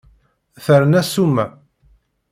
[0.65, 1.45] Terna ssuma.